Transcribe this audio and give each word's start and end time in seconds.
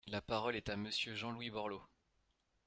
La 0.07 0.19
parole 0.19 0.55
est 0.55 0.69
à 0.69 0.77
Monsieur 0.77 1.13
Jean-Louis 1.13 1.51
Borloo. 1.51 1.79